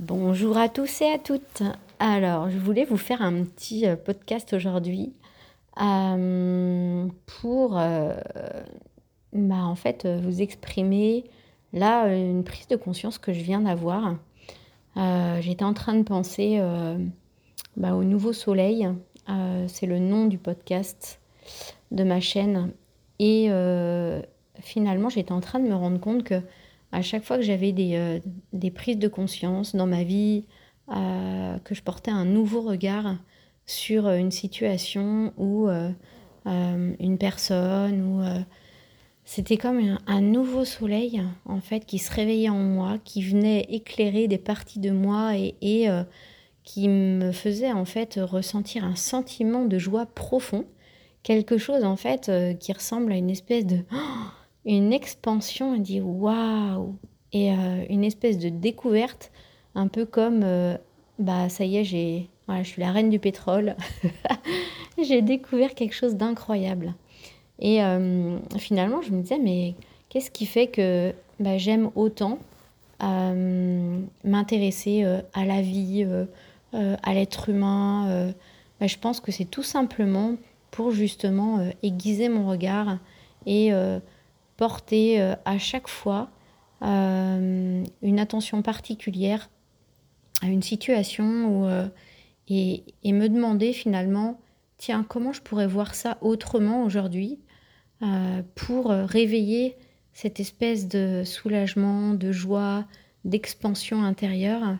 Bonjour 0.00 0.58
à 0.58 0.68
tous 0.68 1.02
et 1.02 1.12
à 1.12 1.18
toutes. 1.20 1.62
Alors, 2.00 2.50
je 2.50 2.58
voulais 2.58 2.84
vous 2.84 2.96
faire 2.96 3.22
un 3.22 3.44
petit 3.44 3.86
euh, 3.86 3.94
podcast 3.94 4.52
aujourd'hui 4.52 5.12
euh, 5.80 7.06
pour, 7.26 7.78
euh, 7.78 8.16
bah, 9.32 9.62
en 9.62 9.76
fait, 9.76 10.04
vous 10.04 10.42
exprimer 10.42 11.22
là 11.72 12.08
une 12.08 12.42
prise 12.42 12.66
de 12.66 12.74
conscience 12.74 13.18
que 13.18 13.32
je 13.32 13.40
viens 13.40 13.60
d'avoir. 13.60 14.16
J'étais 15.40 15.64
en 15.64 15.74
train 15.74 15.94
de 15.94 16.02
penser 16.02 16.60
bah, 17.76 17.94
au 17.94 18.02
nouveau 18.02 18.32
soleil. 18.32 18.88
C'est 19.68 19.86
le 19.86 20.00
nom 20.00 20.26
du 20.26 20.38
podcast 20.38 21.20
de 21.92 22.02
ma 22.02 22.18
chaîne. 22.18 22.72
Et 23.20 23.48
finalement, 24.60 25.08
j'étais 25.08 25.32
en 25.32 25.40
train 25.40 25.60
de 25.60 25.68
me 25.68 25.74
rendre 25.74 26.00
compte 26.00 26.24
que 26.24 26.40
à 26.90 27.02
chaque 27.02 27.24
fois 27.24 27.36
que 27.36 27.42
j'avais 27.42 27.72
des, 27.72 28.22
des, 28.54 28.70
prises 28.70 28.98
de 28.98 29.08
conscience 29.08 29.74
dans 29.74 29.86
ma 29.86 30.04
vie, 30.04 30.44
euh, 30.90 31.58
que 31.58 31.74
je 31.74 31.82
portais 31.82 32.10
un 32.10 32.24
nouveau 32.24 32.62
regard 32.62 33.16
sur 33.66 34.06
euh, 34.06 34.16
une 34.16 34.30
situation 34.30 35.32
ou 35.36 35.68
une 36.46 37.18
personne, 37.18 38.02
ou 38.02 38.22
c'était 39.24 39.56
comme 39.56 39.98
un, 40.06 40.20
nouveau 40.20 40.66
soleil 40.66 41.22
en 41.46 41.60
fait 41.60 41.86
qui 41.86 41.98
se 41.98 42.12
réveillait 42.12 42.50
en 42.50 42.58
moi, 42.58 42.98
qui 43.02 43.22
venait 43.22 43.62
éclairer 43.70 44.28
des 44.28 44.36
parties 44.36 44.78
de 44.78 44.90
moi 44.90 45.36
et, 45.36 45.88
qui 46.64 46.88
me 46.88 47.32
faisait 47.32 47.72
en 47.72 47.86
fait 47.86 48.20
ressentir 48.22 48.84
un 48.84 48.94
sentiment 48.94 49.64
de 49.64 49.78
joie 49.78 50.04
profond, 50.04 50.66
quelque 51.22 51.56
chose 51.56 51.82
en 51.84 51.96
fait 51.96 52.30
qui 52.60 52.74
ressemble 52.74 53.12
à 53.12 53.16
une 53.16 53.30
espèce 53.30 53.64
de 53.64 53.78
une 54.66 54.92
expansion. 54.92 55.74
Et 55.74 55.80
dit 55.80 56.02
waouh 56.02 56.98
et 57.34 57.50
euh, 57.50 57.84
une 57.90 58.04
espèce 58.04 58.38
de 58.38 58.48
découverte 58.48 59.30
un 59.74 59.88
peu 59.88 60.06
comme 60.06 60.40
euh, 60.44 60.78
bah 61.18 61.50
ça 61.50 61.64
y 61.64 61.76
est 61.76 61.84
j'ai 61.84 62.30
voilà, 62.46 62.62
je 62.62 62.68
suis 62.68 62.80
la 62.82 62.92
reine 62.92 63.08
du 63.08 63.18
pétrole. 63.18 63.74
J'ai 65.02 65.22
découvert 65.22 65.74
quelque 65.74 65.94
chose 65.94 66.14
d'incroyable. 66.14 66.92
Et 67.58 67.82
euh, 67.82 68.38
finalement 68.58 69.02
je 69.02 69.10
me 69.12 69.22
disais 69.22 69.38
mais 69.38 69.74
qu'est-ce 70.08 70.30
qui 70.30 70.46
fait 70.46 70.68
que 70.68 71.12
bah, 71.40 71.58
j'aime 71.58 71.90
autant 71.94 72.38
m'intéresser 74.24 75.04
à 75.34 75.44
la 75.44 75.60
vie 75.60 76.06
à 76.72 77.14
l'être 77.14 77.50
humain 77.50 78.32
bah, 78.80 78.86
je 78.86 78.96
pense 78.96 79.20
que 79.20 79.30
c'est 79.30 79.44
tout 79.44 79.62
simplement 79.62 80.36
pour 80.70 80.90
justement 80.90 81.66
aiguiser 81.82 82.30
mon 82.30 82.48
regard 82.48 82.98
et 83.46 83.72
porter 84.56 85.20
à 85.44 85.58
chaque 85.58 85.88
fois 85.88 86.30
euh, 86.84 87.84
une 88.02 88.20
attention 88.20 88.62
particulière 88.62 89.50
à 90.42 90.46
une 90.46 90.62
situation 90.62 91.68
euh, 91.68 91.86
et, 92.48 92.84
me 93.04 93.28
demander 93.28 93.72
finalement, 93.72 94.40
tiens, 94.76 95.04
comment 95.08 95.32
je 95.32 95.40
pourrais 95.40 95.66
voir 95.66 95.94
ça 95.94 96.18
autrement 96.20 96.84
aujourd'hui 96.84 97.38
pour 98.54 98.90
réveiller 98.90 99.76
cette 100.12 100.40
espèce 100.40 100.88
de 100.88 101.22
soulagement, 101.24 102.12
de 102.12 102.32
joie, 102.32 102.84
d'expansion 103.24 104.02
intérieure 104.02 104.76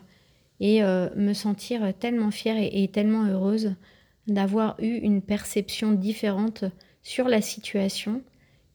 et 0.59 0.83
me 0.83 1.33
sentir 1.33 1.91
tellement 1.97 2.29
fière 2.29 2.57
et 2.59 2.87
tellement 2.87 3.25
heureuse 3.25 3.73
d'avoir 4.27 4.75
eu 4.79 4.97
une 4.97 5.23
perception 5.23 5.93
différente 5.93 6.65
sur 7.01 7.27
la 7.27 7.41
situation 7.41 8.21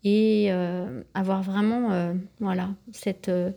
et 0.04 0.46
euh, 0.50 1.02
avoir 1.14 1.42
vraiment 1.42 1.92
euh, 1.92 2.14
voilà, 2.40 2.70
cette, 2.92 3.28
euh, 3.28 3.50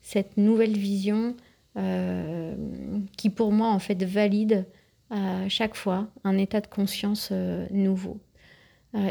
cette 0.00 0.36
nouvelle 0.36 0.76
vision 0.76 1.34
qui 3.16 3.30
pour 3.30 3.52
moi 3.52 3.68
en 3.68 3.78
fait 3.78 4.02
valide 4.02 4.66
à 5.08 5.48
chaque 5.48 5.76
fois 5.76 6.08
un 6.24 6.36
état 6.36 6.60
de 6.60 6.66
conscience 6.66 7.32
nouveau. 7.70 8.18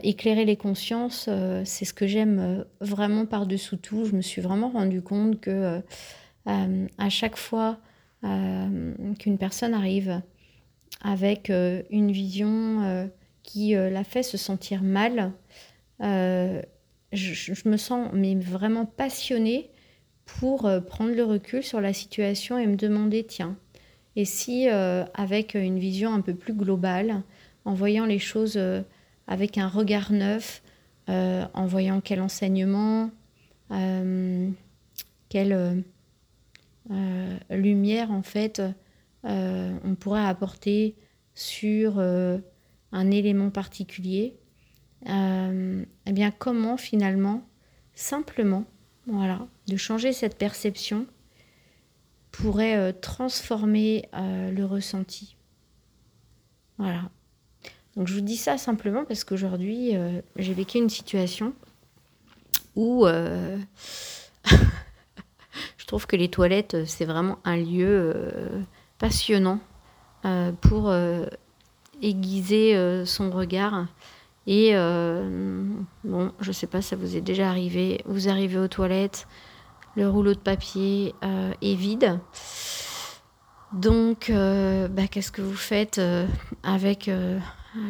éclairer 0.03 0.45
les 0.45 0.57
consciences, 0.57 1.29
c'est 1.63 1.85
ce 1.85 1.93
que 1.93 2.05
j'aime 2.05 2.65
vraiment 2.79 3.25
par-dessous 3.25 3.77
tout. 3.77 4.05
Je 4.05 4.15
me 4.15 4.21
suis 4.21 4.41
vraiment 4.41 4.69
rendu 4.69 5.01
compte 5.01 5.39
que 5.39 5.81
à 6.45 7.09
chaque 7.09 7.37
fois 7.37 7.79
qu'une 8.21 9.37
personne 9.39 9.73
arrive 9.73 10.21
avec 11.01 11.49
une 11.49 12.11
vision 12.11 13.09
qui 13.41 13.71
la 13.71 14.03
fait 14.03 14.21
se 14.21 14.37
sentir 14.37 14.83
mal, 14.83 15.31
je, 17.11 17.67
me 17.67 17.77
sens 17.77 18.09
mais 18.13 18.35
vraiment 18.35 18.85
passionnée 18.85 19.69
pour 20.25 20.65
euh, 20.65 20.79
prendre 20.79 21.13
le 21.13 21.23
recul 21.23 21.63
sur 21.63 21.81
la 21.81 21.93
situation 21.93 22.57
et 22.57 22.67
me 22.67 22.75
demander, 22.75 23.23
tiens, 23.23 23.57
et 24.15 24.25
si 24.25 24.69
euh, 24.69 25.05
avec 25.13 25.55
une 25.55 25.79
vision 25.79 26.13
un 26.13 26.21
peu 26.21 26.35
plus 26.35 26.53
globale, 26.53 27.23
en 27.65 27.73
voyant 27.73 28.05
les 28.05 28.19
choses 28.19 28.57
euh, 28.57 28.81
avec 29.27 29.57
un 29.57 29.67
regard 29.67 30.11
neuf, 30.11 30.61
en 31.07 31.65
voyant 31.65 32.01
quel 32.01 32.21
enseignement, 32.21 33.09
quelle 35.27 35.83
lumière 37.49 38.11
en 38.11 38.21
fait 38.21 38.61
on 39.23 39.95
pourrait 39.99 40.23
apporter 40.23 40.93
sur 41.33 41.99
un 41.99 43.11
élément 43.11 43.49
particulier, 43.49 44.38
euh, 45.07 45.85
eh 46.05 46.11
bien 46.11 46.31
comment 46.31 46.77
finalement, 46.77 47.47
simplement, 47.93 48.65
voilà, 49.07 49.47
de 49.67 49.77
changer 49.77 50.13
cette 50.13 50.37
perception 50.37 51.05
pourrait 52.31 52.75
euh, 52.77 52.91
transformer 52.91 54.09
euh, 54.13 54.51
le 54.51 54.65
ressenti? 54.65 55.35
Voilà. 56.77 57.09
Donc 57.95 58.07
je 58.07 58.13
vous 58.13 58.21
dis 58.21 58.37
ça 58.37 58.57
simplement 58.57 59.03
parce 59.03 59.23
qu'aujourd'hui, 59.23 59.93
j'ai 60.37 60.53
vécu 60.53 60.77
une 60.77 60.89
situation 60.89 61.53
où 62.75 63.05
je 64.45 65.85
trouve 65.85 66.07
que 66.07 66.15
les 66.15 66.29
toilettes, 66.29 66.85
c'est 66.85 67.03
vraiment 67.03 67.39
un 67.43 67.57
lieu 67.57 68.31
passionnant 68.99 69.59
pour 70.61 70.93
aiguiser 72.01 73.03
son 73.05 73.31
regard 73.31 73.87
et 74.49 74.71
euh, 74.73 75.63
bon, 76.03 76.31
je 76.39 76.51
sais 76.51 76.65
pas, 76.65 76.81
ça 76.81 76.95
vous 76.95 77.15
est 77.15 77.21
déjà 77.21 77.49
arrivé. 77.49 78.01
Vous 78.05 78.29
arrivez 78.29 78.57
aux 78.57 78.67
toilettes, 78.67 79.27
le 79.95 80.09
rouleau 80.09 80.33
de 80.33 80.39
papier 80.39 81.13
euh, 81.23 81.53
est 81.61 81.75
vide. 81.75 82.19
Donc, 83.71 84.31
euh, 84.31 84.87
bah, 84.87 85.05
qu'est-ce 85.05 85.31
que 85.31 85.43
vous 85.43 85.53
faites 85.55 86.01
avec 86.63 87.11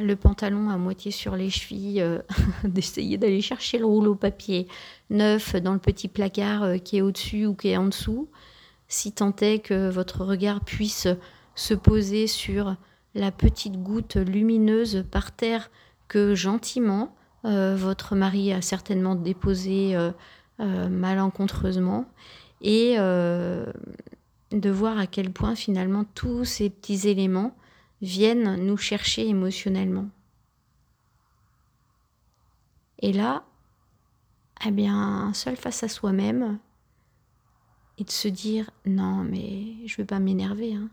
le 0.01 0.15
pantalon 0.17 0.69
à 0.69 0.75
moitié 0.75 1.11
sur 1.11 1.37
les 1.37 1.49
chevilles 1.49 2.05
D'essayer 2.65 3.17
d'aller 3.17 3.39
chercher 3.39 3.77
le 3.77 3.85
rouleau 3.85 4.15
papier 4.15 4.67
neuf 5.09 5.55
dans 5.55 5.71
le 5.71 5.79
petit 5.79 6.09
placard 6.09 6.73
qui 6.83 6.97
est 6.97 7.01
au-dessus 7.01 7.45
ou 7.45 7.55
qui 7.55 7.69
est 7.69 7.77
en 7.77 7.85
dessous, 7.85 8.27
si 8.89 9.13
tant 9.13 9.33
est 9.39 9.59
que 9.59 9.89
votre 9.89 10.25
regard 10.25 10.59
puisse 10.59 11.07
se 11.55 11.73
poser 11.73 12.27
sur 12.27 12.75
la 13.15 13.31
petite 13.31 13.81
goutte 13.81 14.17
lumineuse 14.17 15.05
par 15.09 15.31
terre 15.31 15.69
que 16.09 16.35
gentiment, 16.35 17.15
euh, 17.45 17.77
votre 17.77 18.15
mari 18.15 18.51
a 18.51 18.61
certainement 18.61 19.15
déposé 19.15 19.95
euh, 19.95 20.11
euh, 20.59 20.89
malencontreusement, 20.89 22.05
et 22.61 22.97
de 22.97 24.69
voir 24.69 24.97
à 24.97 25.07
quel 25.07 25.31
point 25.31 25.55
finalement 25.55 26.03
tous 26.03 26.43
ces 26.43 26.69
petits 26.69 27.07
éléments 27.07 27.55
viennent 28.01 28.57
nous 28.57 28.75
chercher 28.75 29.25
émotionnellement. 29.29 30.09
Et 33.01 33.13
là, 33.13 33.45
eh 34.65 34.71
bien, 34.71 35.31
seul 35.33 35.55
face 35.55 35.83
à 35.83 35.87
soi-même, 35.87 36.59
et 37.97 38.03
de 38.03 38.11
se 38.11 38.27
dire 38.27 38.71
non, 38.85 39.23
mais 39.23 39.75
je 39.85 39.93
ne 39.93 39.97
veux 39.99 40.05
pas 40.05 40.19
m'énerver. 40.19 40.73
Hein. 40.73 40.89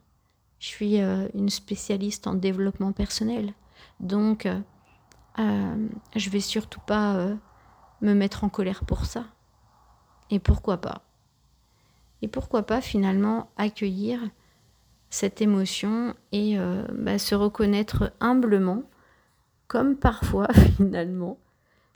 Je 0.61 0.69
suis 0.69 0.99
une 1.01 1.49
spécialiste 1.49 2.29
en 2.29 2.35
développement 2.35 2.93
personnel. 2.93 3.55
Donc, 3.99 4.47
euh, 5.39 5.89
je 6.15 6.31
vais 6.31 6.41
surtout 6.41 6.81
pas 6.81 7.17
euh, 7.17 7.35
me 8.01 8.15
mettre 8.15 8.45
en 8.45 8.49
colère 8.49 8.85
pour 8.85 9.05
ça. 9.05 9.25
Et 10.31 10.39
pourquoi 10.39 10.79
pas 10.79 11.03
Et 12.23 12.29
pourquoi 12.29 12.63
pas 12.63 12.81
finalement 12.81 13.51
accueillir 13.57 14.21
cette 15.11 15.41
émotion 15.41 16.15
et 16.33 16.59
euh, 16.59 16.85
bah, 16.93 17.19
se 17.19 17.35
reconnaître 17.35 18.13
humblement, 18.21 18.83
comme 19.69 19.97
parfois 19.97 20.49
finalement, 20.77 21.39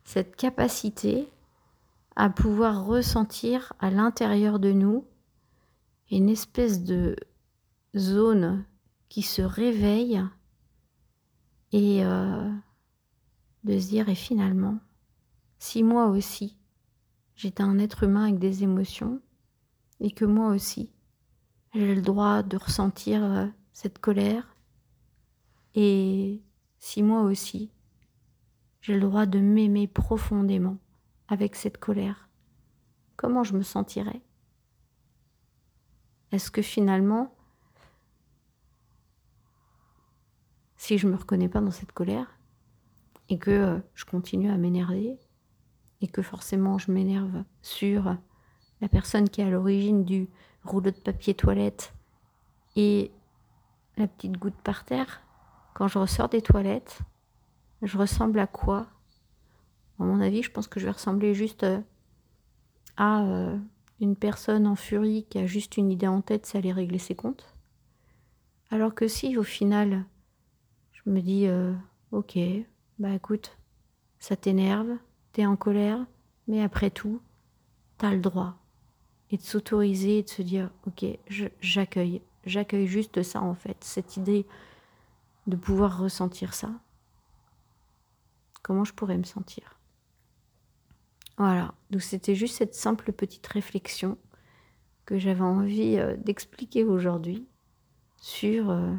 cette 0.04 0.36
capacité 0.36 1.28
à 2.16 2.28
pouvoir 2.28 2.84
ressentir 2.84 3.72
à 3.80 3.90
l'intérieur 3.90 4.58
de 4.58 4.72
nous 4.72 5.06
une 6.10 6.28
espèce 6.28 6.82
de 6.82 7.16
zone 7.96 8.64
qui 9.08 9.22
se 9.22 9.42
réveille 9.42 10.22
et 11.72 12.02
de 13.64 13.78
se 13.78 13.88
dire 13.88 14.08
et 14.08 14.14
finalement, 14.14 14.78
si 15.58 15.82
moi 15.82 16.06
aussi 16.06 16.56
j'étais 17.34 17.62
un 17.62 17.78
être 17.78 18.04
humain 18.04 18.24
avec 18.24 18.38
des 18.38 18.62
émotions 18.62 19.20
et 20.00 20.10
que 20.10 20.24
moi 20.24 20.48
aussi 20.48 20.92
j'ai 21.74 21.94
le 21.94 22.02
droit 22.02 22.42
de 22.42 22.56
ressentir 22.56 23.22
euh, 23.22 23.46
cette 23.72 23.98
colère. 23.98 24.56
Et 25.74 26.42
si 26.78 27.02
moi 27.02 27.22
aussi, 27.22 27.70
j'ai 28.80 28.94
le 28.94 29.00
droit 29.00 29.26
de 29.26 29.38
m'aimer 29.38 29.86
profondément 29.86 30.78
avec 31.28 31.54
cette 31.54 31.78
colère, 31.78 32.28
comment 33.16 33.44
je 33.44 33.54
me 33.56 33.62
sentirais? 33.62 34.20
Est-ce 36.32 36.50
que 36.50 36.62
finalement, 36.62 37.34
si 40.76 40.98
je 40.98 41.06
ne 41.06 41.12
me 41.12 41.16
reconnais 41.18 41.48
pas 41.48 41.60
dans 41.60 41.70
cette 41.70 41.92
colère 41.92 42.39
et 43.30 43.38
que 43.38 43.50
euh, 43.50 43.78
je 43.94 44.04
continue 44.04 44.50
à 44.50 44.56
m'énerver 44.58 45.16
et 46.02 46.08
que 46.08 46.20
forcément 46.20 46.78
je 46.78 46.90
m'énerve 46.90 47.44
sur 47.62 48.16
la 48.80 48.88
personne 48.88 49.28
qui 49.28 49.40
est 49.40 49.44
à 49.44 49.50
l'origine 49.50 50.04
du 50.04 50.28
rouleau 50.64 50.90
de 50.90 50.96
papier 50.96 51.34
toilette 51.34 51.94
et 52.76 53.12
la 53.96 54.08
petite 54.08 54.36
goutte 54.36 54.60
par 54.62 54.84
terre, 54.84 55.22
quand 55.74 55.88
je 55.88 55.98
ressors 55.98 56.28
des 56.28 56.42
toilettes, 56.42 57.00
je 57.82 57.96
ressemble 57.96 58.38
à 58.38 58.46
quoi? 58.46 58.88
À 59.98 60.04
mon 60.04 60.20
avis, 60.20 60.42
je 60.42 60.50
pense 60.50 60.66
que 60.66 60.80
je 60.80 60.86
vais 60.86 60.92
ressembler 60.92 61.34
juste 61.34 61.62
euh, 61.62 61.80
à 62.96 63.22
euh, 63.24 63.58
une 64.00 64.16
personne 64.16 64.66
en 64.66 64.76
furie 64.76 65.26
qui 65.28 65.38
a 65.38 65.46
juste 65.46 65.76
une 65.76 65.90
idée 65.90 66.06
en 66.06 66.22
tête, 66.22 66.46
c'est 66.46 66.58
aller 66.58 66.72
régler 66.72 66.98
ses 66.98 67.14
comptes. 67.14 67.54
Alors 68.70 68.94
que 68.94 69.08
si, 69.08 69.36
au 69.36 69.42
final, 69.42 70.04
je 70.92 71.10
me 71.10 71.20
dis, 71.20 71.48
ok, 72.12 72.38
bah 73.00 73.14
écoute, 73.14 73.56
ça 74.18 74.36
t'énerve, 74.36 74.90
t'es 75.32 75.46
en 75.46 75.56
colère, 75.56 76.04
mais 76.46 76.62
après 76.62 76.90
tout, 76.90 77.22
t'as 77.96 78.10
le 78.10 78.20
droit. 78.20 78.58
Et 79.30 79.38
de 79.38 79.42
s'autoriser 79.42 80.18
et 80.18 80.22
de 80.22 80.28
se 80.28 80.42
dire 80.42 80.70
ok 80.86 81.06
j'accueille 81.60 82.20
j'accueille 82.44 82.86
juste 82.86 83.22
ça 83.22 83.40
en 83.40 83.54
fait 83.54 83.76
cette 83.84 84.16
idée 84.16 84.44
de 85.46 85.56
pouvoir 85.56 85.98
ressentir 85.98 86.52
ça. 86.52 86.72
Comment 88.62 88.84
je 88.84 88.92
pourrais 88.92 89.16
me 89.16 89.24
sentir? 89.24 89.78
Voilà 91.38 91.72
donc 91.90 92.02
c'était 92.02 92.34
juste 92.34 92.56
cette 92.56 92.74
simple 92.74 93.12
petite 93.12 93.46
réflexion 93.46 94.18
que 95.06 95.18
j'avais 95.18 95.40
envie 95.40 95.96
euh, 95.96 96.16
d'expliquer 96.18 96.84
aujourd'hui 96.84 97.46
sur 98.18 98.68
euh, 98.68 98.94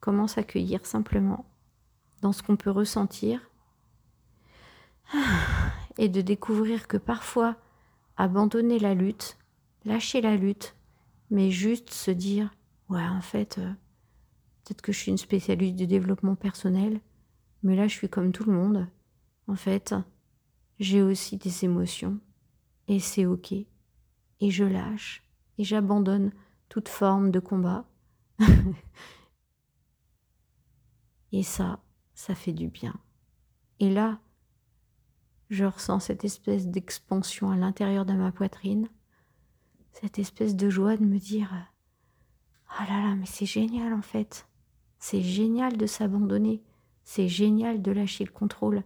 comment 0.00 0.26
s'accueillir 0.26 0.86
simplement 0.86 1.44
dans 2.24 2.32
ce 2.32 2.42
qu'on 2.42 2.56
peut 2.56 2.70
ressentir 2.70 3.38
et 5.98 6.08
de 6.08 6.22
découvrir 6.22 6.88
que 6.88 6.96
parfois 6.96 7.54
abandonner 8.16 8.78
la 8.78 8.94
lutte, 8.94 9.36
lâcher 9.84 10.22
la 10.22 10.34
lutte, 10.34 10.74
mais 11.30 11.50
juste 11.50 11.90
se 11.92 12.10
dire, 12.10 12.54
ouais, 12.88 13.06
en 13.06 13.20
fait, 13.20 13.58
euh, 13.58 13.70
peut-être 14.64 14.80
que 14.80 14.90
je 14.90 15.00
suis 15.00 15.10
une 15.10 15.18
spécialiste 15.18 15.76
du 15.76 15.86
développement 15.86 16.34
personnel, 16.34 16.98
mais 17.62 17.76
là, 17.76 17.88
je 17.88 17.94
suis 17.94 18.08
comme 18.08 18.32
tout 18.32 18.44
le 18.44 18.54
monde. 18.54 18.88
En 19.46 19.56
fait, 19.56 19.94
j'ai 20.80 21.02
aussi 21.02 21.36
des 21.36 21.66
émotions, 21.66 22.18
et 22.88 23.00
c'est 23.00 23.26
ok. 23.26 23.52
Et 23.52 24.50
je 24.50 24.64
lâche, 24.64 25.22
et 25.58 25.64
j'abandonne 25.64 26.32
toute 26.70 26.88
forme 26.88 27.30
de 27.30 27.38
combat. 27.38 27.84
et 31.32 31.42
ça, 31.42 31.84
ça 32.14 32.34
fait 32.34 32.52
du 32.52 32.68
bien. 32.68 32.94
Et 33.80 33.90
là, 33.90 34.20
je 35.50 35.64
ressens 35.64 36.00
cette 36.00 36.24
espèce 36.24 36.68
d'expansion 36.68 37.50
à 37.50 37.56
l'intérieur 37.56 38.06
de 38.06 38.12
ma 38.12 38.32
poitrine, 38.32 38.88
cette 39.92 40.18
espèce 40.18 40.56
de 40.56 40.70
joie 40.70 40.96
de 40.96 41.04
me 41.04 41.18
dire 41.18 41.50
Ah 42.78 42.86
là 42.88 43.00
là, 43.02 43.14
mais 43.14 43.26
c'est 43.26 43.46
génial 43.46 43.92
en 43.92 44.02
fait. 44.02 44.48
C'est 44.98 45.22
génial 45.22 45.76
de 45.76 45.86
s'abandonner. 45.86 46.62
C'est 47.02 47.28
génial 47.28 47.82
de 47.82 47.92
lâcher 47.92 48.24
le 48.24 48.32
contrôle. 48.32 48.82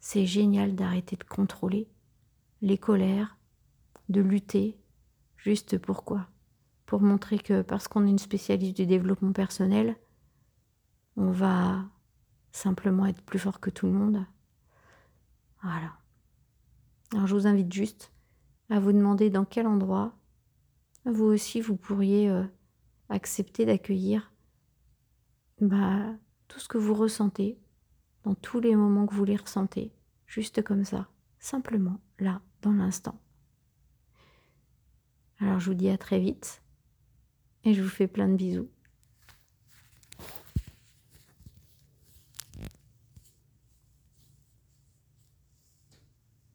C'est 0.00 0.26
génial 0.26 0.74
d'arrêter 0.74 1.16
de 1.16 1.24
contrôler 1.24 1.88
les 2.62 2.78
colères, 2.78 3.38
de 4.08 4.20
lutter. 4.20 4.78
Juste 5.36 5.78
pourquoi? 5.78 6.28
Pour 6.84 7.00
montrer 7.00 7.38
que 7.38 7.62
parce 7.62 7.88
qu'on 7.88 8.06
est 8.06 8.10
une 8.10 8.18
spécialiste 8.18 8.76
du 8.76 8.86
développement 8.86 9.32
personnel, 9.32 9.96
on 11.16 11.30
va 11.30 11.84
simplement 12.56 13.06
être 13.06 13.22
plus 13.22 13.38
fort 13.38 13.60
que 13.60 13.70
tout 13.70 13.86
le 13.86 13.92
monde 13.92 14.26
voilà. 15.62 15.92
Alors 17.12 17.26
je 17.26 17.34
vous 17.34 17.46
invite 17.46 17.72
juste 17.72 18.12
à 18.70 18.78
vous 18.78 18.92
demander 18.92 19.30
dans 19.30 19.44
quel 19.44 19.66
endroit 19.66 20.16
vous 21.04 21.24
aussi 21.24 21.60
vous 21.60 21.76
pourriez 21.76 22.30
euh, 22.30 22.44
accepter 23.08 23.64
d'accueillir 23.64 24.32
bah, 25.60 26.14
tout 26.48 26.60
ce 26.60 26.68
que 26.68 26.78
vous 26.78 26.94
ressentez 26.94 27.58
dans 28.24 28.34
tous 28.34 28.60
les 28.60 28.74
moments 28.74 29.06
que 29.06 29.14
vous 29.14 29.24
les 29.24 29.36
ressentez, 29.36 29.92
juste 30.26 30.62
comme 30.62 30.84
ça, 30.84 31.08
simplement 31.38 32.00
là, 32.18 32.42
dans 32.62 32.72
l'instant. 32.72 33.20
Alors 35.38 35.60
je 35.60 35.70
vous 35.70 35.76
dis 35.76 35.90
à 35.90 35.98
très 35.98 36.18
vite 36.18 36.62
et 37.64 37.74
je 37.74 37.82
vous 37.82 37.88
fais 37.88 38.08
plein 38.08 38.28
de 38.28 38.36
bisous. 38.36 38.68